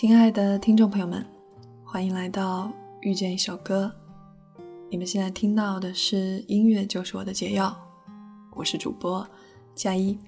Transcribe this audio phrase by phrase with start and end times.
[0.00, 1.22] 亲爱的听众朋友们，
[1.84, 2.72] 欢迎来到
[3.02, 3.94] 遇见一首歌。
[4.88, 7.78] 你们现在听到的是音乐就是我的解药，
[8.54, 9.28] 我是主播
[9.74, 10.18] 佳一。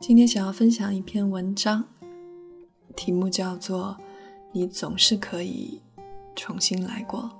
[0.00, 1.84] 今天想要分享一篇文章，
[2.96, 3.94] 题目叫做
[4.50, 5.82] 《你总是可以
[6.34, 7.30] 重新来过》，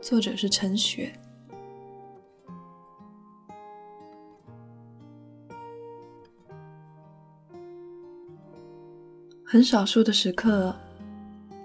[0.00, 1.12] 作者是陈雪。
[9.54, 10.74] 很少数的时刻，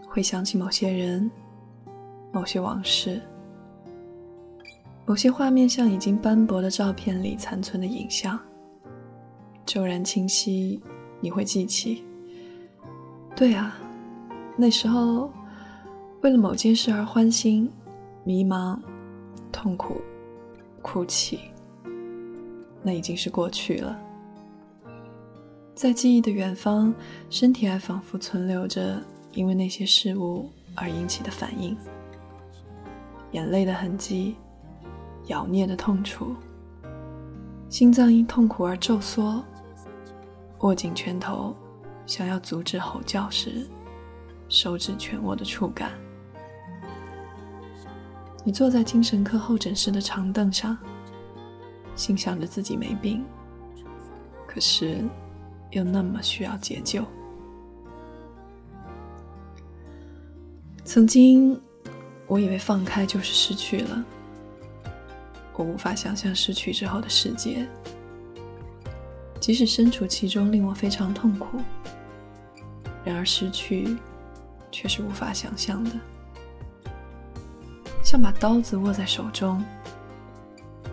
[0.08, 1.28] 会想起某些人、
[2.32, 3.20] 某些往事、
[5.08, 8.40] 某些画面，像已经斑驳的照片里残存的影像，
[9.66, 10.80] 骤然清晰。
[11.20, 12.06] 你会记起，
[13.36, 13.76] 对啊，
[14.56, 15.32] 那时候
[16.22, 17.72] 为了某件事而欢欣、
[18.24, 18.78] 迷茫、
[19.52, 20.00] 痛苦、
[20.84, 21.40] 哭泣，
[22.84, 24.00] 那已经是过去了。
[25.80, 26.94] 在记忆的远方，
[27.30, 31.74] 身体还仿佛存留着因为那些事物而引起的反应：
[33.32, 34.36] 眼泪的痕迹、
[35.28, 36.36] 咬捏的痛楚、
[37.70, 39.42] 心脏因痛苦而骤缩、
[40.60, 41.56] 握紧拳头
[42.06, 43.66] 想要阻止吼叫时
[44.50, 45.92] 手指全握的触感。
[48.44, 50.78] 你坐在精神科候诊室的长凳上，
[51.96, 53.24] 心想着自己没病，
[54.46, 55.08] 可是。
[55.72, 57.04] 又那么需要解救。
[60.84, 61.60] 曾经，
[62.26, 64.04] 我以为放开就是失去了，
[65.54, 67.68] 我无法想象失去之后的世界，
[69.40, 71.60] 即使身处其中令我非常痛苦。
[73.06, 73.98] 然而，失去
[74.72, 75.92] 却是无法想象的，
[78.04, 79.64] 像把刀子握在手中，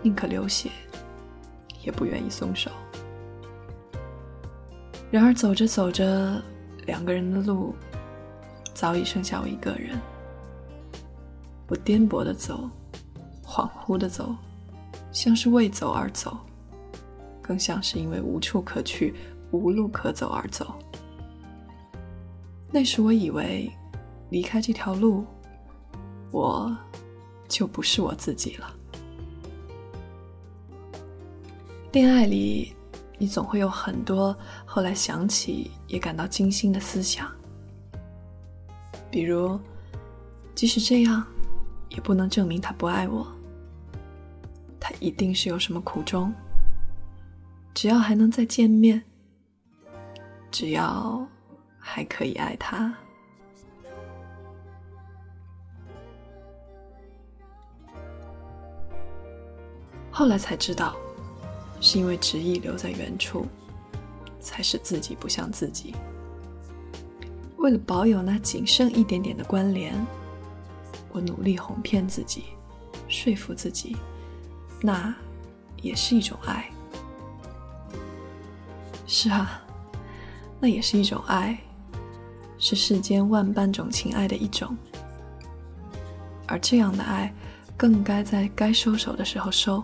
[0.03, 0.69] 宁可流血，
[1.83, 2.69] 也不愿意松手。
[5.09, 6.41] 然而走着走着，
[6.85, 7.73] 两个人的路
[8.73, 9.97] 早已剩下我一个人。
[11.69, 12.69] 我颠簸的走，
[13.43, 14.35] 恍惚的走，
[15.11, 16.37] 像是为走而走，
[17.41, 19.15] 更像是因为无处可去、
[19.51, 20.75] 无路可走而走。
[22.69, 23.71] 那时我以为，
[24.29, 25.25] 离开这条路，
[26.31, 26.75] 我
[27.47, 28.73] 就不是我自己了。
[31.93, 32.76] 恋爱里。
[33.19, 37.27] 你总会有很多后来想起也感到惊心的思想，
[39.09, 39.59] 比如，
[40.53, 41.25] 即使这样，
[41.89, 43.25] 也不能证明他不爱我。
[44.79, 46.31] 他一定是有什么苦衷。
[47.73, 49.03] 只要还能再见面，
[50.51, 51.27] 只要
[51.79, 52.93] 还可以爱他。
[60.11, 60.95] 后来才知道。
[61.79, 63.45] 是因为执意留在原处，
[64.39, 65.93] 才使自己不像自己。
[67.57, 69.93] 为了保有那仅剩一点点的关联，
[71.11, 72.45] 我努力哄骗自己，
[73.07, 73.97] 说服自己，
[74.81, 75.13] 那
[75.81, 76.69] 也是一种爱。
[79.05, 79.61] 是啊，
[80.59, 81.57] 那也是一种爱，
[82.57, 84.75] 是世间万般种情爱的一种。
[86.47, 87.33] 而这样的爱，
[87.75, 89.83] 更该在该收手的时候收。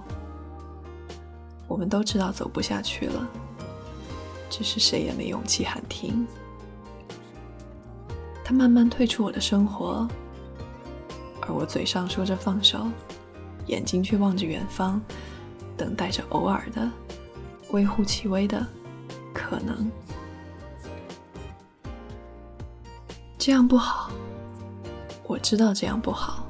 [1.73, 3.27] 我们都知道走不下去了，
[4.47, 6.23] 只是谁也没勇气喊停。
[8.45, 10.07] 他慢慢退出我的生活，
[11.41, 12.85] 而我嘴上说着放手，
[13.65, 15.01] 眼睛却望着远方，
[15.75, 16.87] 等待着偶尔的、
[17.71, 18.63] 微乎其微的
[19.33, 19.91] 可能。
[23.39, 24.11] 这样不好，
[25.23, 26.45] 我知道这样不好，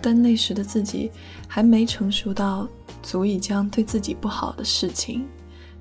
[0.00, 1.12] 但那时的自己
[1.46, 2.66] 还没成熟到。
[3.02, 5.28] 足以将对自己不好的事情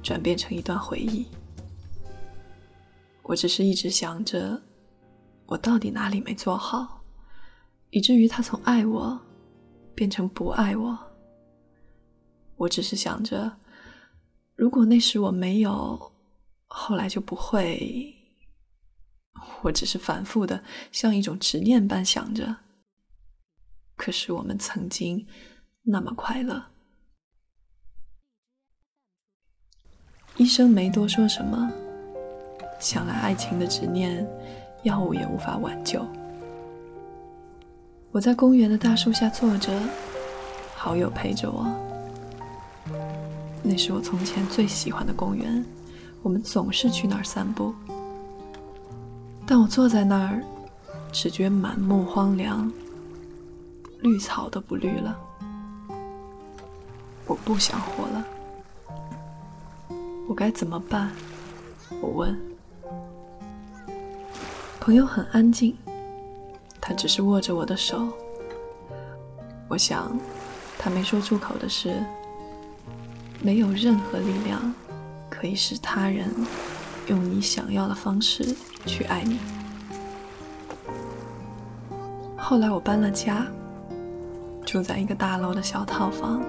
[0.02, 1.26] 转变成一段回忆。
[3.24, 4.62] 我只是一直想着，
[5.46, 7.02] 我到底哪里没做好，
[7.92, 9.20] 以至于他从爱我
[9.96, 10.98] 变成不爱我。
[12.58, 13.58] 我只是想着，
[14.56, 16.12] 如果那时我没有，
[16.68, 18.14] 后来就不会。
[19.64, 22.56] 我只是反复的像一种执念般想着。
[23.96, 25.26] 可是我们曾经
[25.84, 26.64] 那么快乐。
[30.38, 31.70] 医生没多说什么，
[32.80, 34.26] 想来爱情的执念，
[34.84, 36.04] 药物也无法挽救。
[38.12, 39.72] 我在公园的大树下坐着，
[40.76, 41.68] 好友陪着我。
[43.62, 45.64] 那是我从前最喜欢的公园，
[46.24, 47.74] 我们总是去那儿散步。
[49.46, 50.42] 但我坐在那儿，
[51.12, 52.72] 只觉满目荒凉，
[54.00, 55.16] 绿草都不绿了。
[57.28, 58.26] 我不想活了。
[60.32, 61.12] 我该怎么办？
[62.00, 62.40] 我问。
[64.80, 65.78] 朋友很安静，
[66.80, 68.08] 他只是握着我的手。
[69.68, 70.18] 我想，
[70.80, 72.02] 他没说出口的是，
[73.42, 74.74] 没有任何力量
[75.30, 76.34] 可以使他人
[77.08, 78.56] 用你想要的方式
[78.86, 79.38] 去爱你。
[82.38, 83.46] 后来我搬了家，
[84.66, 86.42] 住在一个大楼的小套房，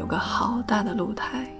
[0.00, 1.53] 有个好大的露台，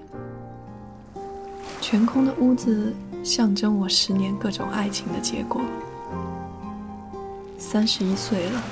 [1.87, 2.91] 全空的屋子
[3.23, 5.61] 象征我十年各种爱情的结果。
[7.59, 8.63] 三十一岁了，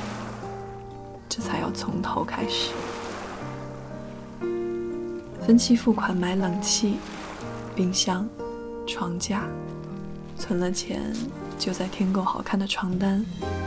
[1.30, 2.74] 这才要从头开始。
[5.46, 6.98] 分期付款买冷气、
[7.76, 8.28] 冰箱、
[8.88, 9.44] 床架，
[10.36, 11.00] 存了钱
[11.60, 13.24] 就在添购好看的床单、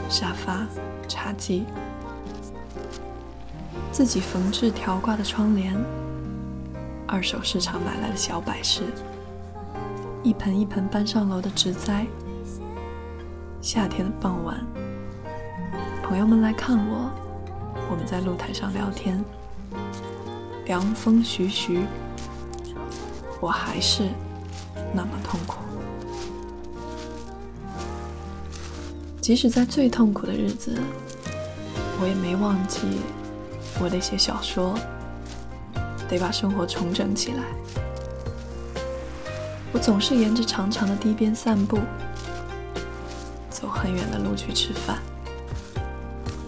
[0.09, 0.67] 沙发、
[1.07, 1.63] 茶几，
[3.93, 5.73] 自己缝制条挂的窗帘，
[7.07, 8.83] 二手市场买来的小摆饰，
[10.27, 12.05] 一盆一盆搬上楼的植栽。
[13.61, 14.57] 夏天的傍晚。
[16.03, 17.09] 朋友们来看我，
[17.89, 19.23] 我们在露台上聊天，
[20.65, 21.85] 凉风徐徐，
[23.39, 24.03] 我还是
[24.93, 25.59] 那么痛苦。
[29.21, 30.77] 即使在最痛苦的日子，
[32.01, 32.81] 我也没忘记
[33.79, 34.77] 我得写小说，
[36.09, 37.43] 得把生活重整起来。
[39.77, 41.77] 我总是沿着长长的堤边散步，
[43.47, 44.97] 走很远的路去吃饭。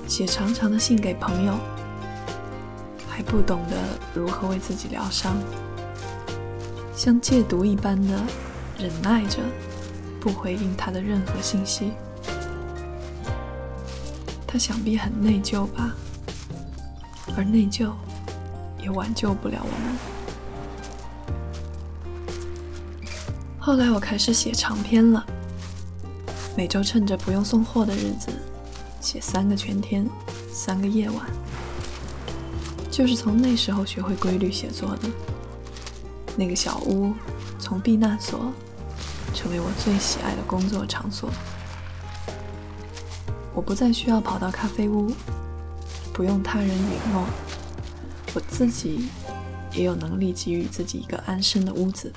[0.08, 1.54] 写长长的信给朋友，
[3.08, 3.78] 还不懂得
[4.16, 5.38] 如何为自己疗伤，
[6.96, 8.20] 像戒毒一般的
[8.80, 9.44] 忍耐着，
[10.20, 11.92] 不回应他的任何信息。
[14.48, 15.94] 他想必很内疚吧，
[17.38, 17.92] 而内疚
[18.82, 20.19] 也挽救不了我们。
[23.70, 25.24] 后来我开始写长篇了，
[26.58, 28.30] 每周趁着不用送货的日子。
[29.00, 30.10] 写三个全天，
[30.52, 31.30] 三个夜晚，
[32.90, 35.08] 就是从那时候学会规律写作的。
[36.36, 37.14] 那个小屋
[37.60, 38.52] 从避难所
[39.36, 41.30] 成为我最喜爱的工作场所。
[43.54, 45.12] 我不再需要跑到咖啡屋，
[46.12, 47.24] 不用他人允诺，
[48.34, 49.10] 我自己
[49.76, 52.12] 也有能力给予自己一个安身的屋子。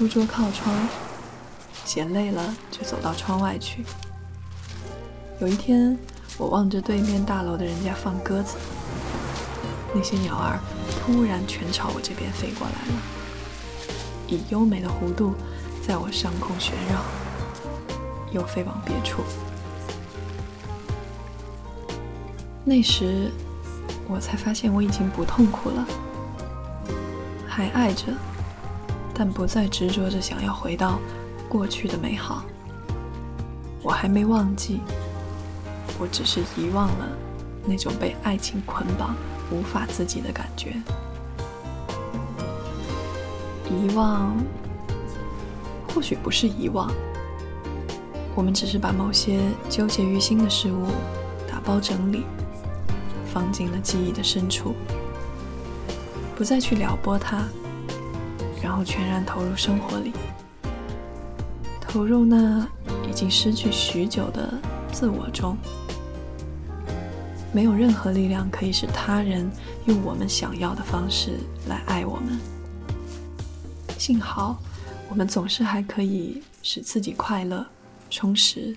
[0.00, 0.74] 书桌靠窗，
[1.84, 3.84] 写累了就走到窗外去。
[5.42, 5.94] 有一天，
[6.38, 8.56] 我望着对面大楼的人家放鸽子，
[9.94, 10.58] 那些鸟儿
[10.88, 13.02] 突然全朝我这边飞过来了，
[14.26, 15.34] 以优美的弧度
[15.86, 17.02] 在我上空旋绕，
[18.32, 19.22] 又飞往别处。
[22.64, 23.30] 那时，
[24.08, 25.86] 我才发现我已经不痛苦了，
[27.46, 28.04] 还爱着，
[29.20, 30.98] 但不再执着着想要回到
[31.46, 32.42] 过去的美好。
[33.82, 34.80] 我还没忘记。
[35.98, 37.06] 我只是遗忘了
[37.66, 39.14] 那种被爱情捆绑、
[39.52, 40.74] 无法自己的感觉。
[43.68, 44.34] 遗忘，
[45.94, 46.90] 或许不是遗忘，
[48.34, 50.86] 我们只是把某些纠结于心的事物
[51.46, 52.24] 打包整理，
[53.30, 54.74] 放进了记忆的深处，
[56.34, 57.44] 不再去撩拨它，
[58.62, 60.12] 然后全然投入生活里，
[61.80, 62.66] 投入那
[63.08, 64.52] 已经失去许久的
[64.92, 65.56] 自我中。
[67.52, 69.50] 没有任何力量可以使他人
[69.86, 72.38] 用我们想要的方式来爱我们。
[73.98, 74.62] 幸好，
[75.08, 77.66] 我们总是还可以使自己快乐、
[78.08, 78.76] 充实，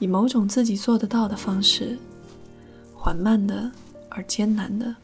[0.00, 1.96] 以某种自己做得到的方式，
[2.96, 3.70] 缓慢的
[4.08, 4.94] 而艰难的，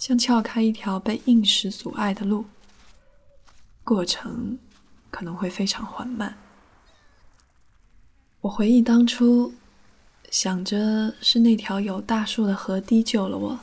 [0.00, 2.44] 像撬开一条被硬石阻碍的路。
[3.84, 4.58] 过程
[5.10, 6.36] 可能会非常缓慢。
[8.40, 9.54] 我回忆当初。
[10.30, 13.58] 想着是那条有大树的河堤救了我，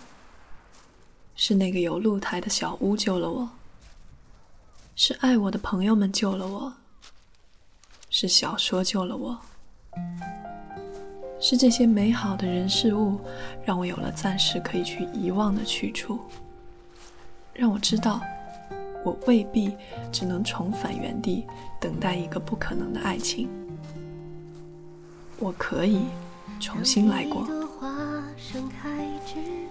[1.34, 3.50] 是那个有露台的小屋救了我，
[4.94, 6.74] 是爱我的朋友们救了我，
[8.10, 9.40] 是小说救了我，
[11.40, 13.20] 是这些美好的人事物
[13.66, 16.20] 让我有了暂时可以去遗忘的去处，
[17.54, 18.22] 让我知道
[19.04, 19.76] 我未必
[20.12, 21.46] 只能重返原地
[21.80, 23.48] 等待一个不可能的爱情，
[25.40, 26.02] 我可以。
[26.60, 27.48] 重新来过，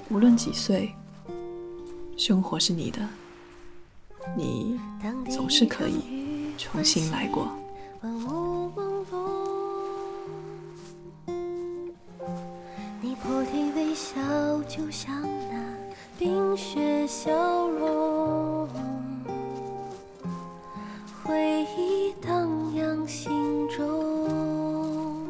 [0.08, 0.92] 无论几岁，
[2.16, 3.00] 生活是你的，
[4.36, 4.78] 你
[5.28, 7.48] 总是可以重新来过。
[13.96, 15.74] 微笑就像那
[16.18, 18.68] 冰雪消融
[21.24, 23.32] 回忆荡漾心
[23.70, 25.26] 中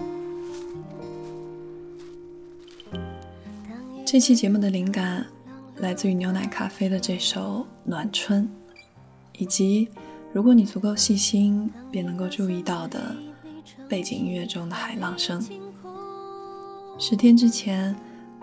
[4.05, 5.25] 这期节目的灵感
[5.77, 8.51] 来自于牛奶咖啡的这首暖春
[9.39, 9.89] 以及
[10.33, 13.15] 如果你足够细心便能够注意到的
[13.89, 15.41] 背景音乐中的海浪声。
[16.99, 17.95] 十天之前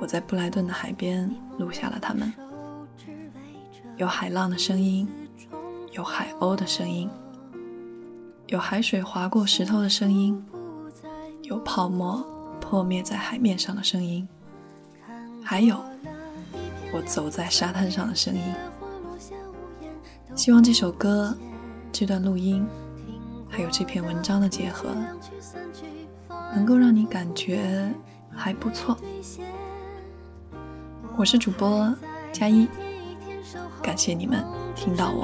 [0.03, 2.33] 我在布莱顿的海边录下了它们，
[3.95, 5.07] 有海浪的声音，
[5.93, 7.09] 有海鸥的声音，
[8.47, 10.45] 有海水划过石头的声音，
[11.43, 12.21] 有泡沫
[12.59, 14.27] 破灭在海面上的声音。
[15.41, 15.81] 还有
[16.93, 18.41] 我走在沙滩上的声音。
[20.35, 21.33] 希望这首歌、
[21.93, 22.67] 这段录音，
[23.49, 24.89] 还有这篇文章的结合，
[26.53, 27.89] 能够让你感觉
[28.35, 28.97] 还不错。
[31.15, 31.93] 我是主播
[32.31, 32.67] 佳一，
[33.83, 34.43] 感谢你们
[34.75, 35.23] 听到我。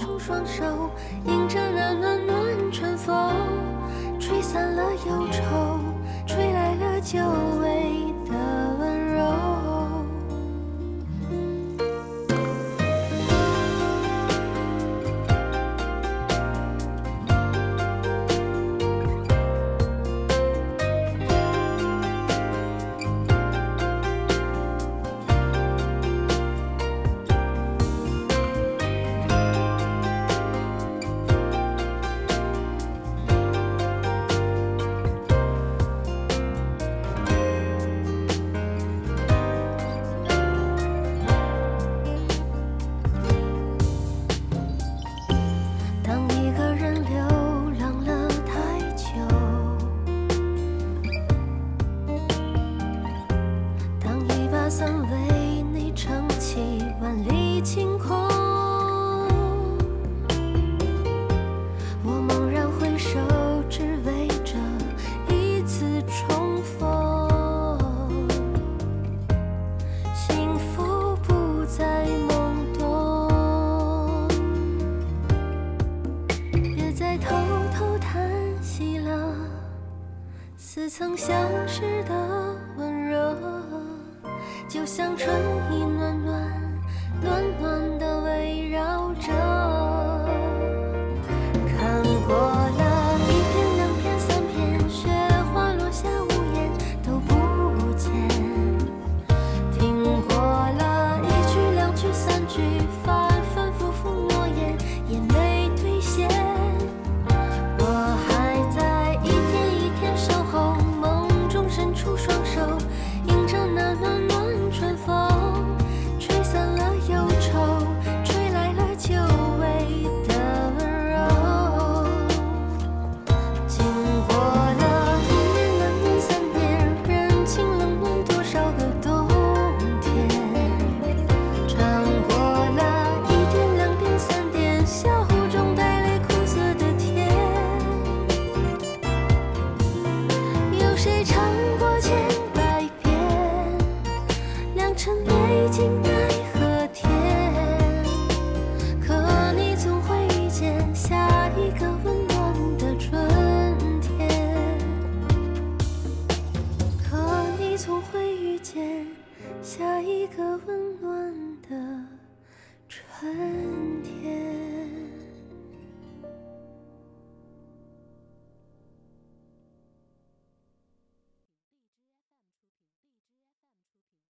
[6.28, 7.20] 吹，来了久
[7.60, 8.09] 违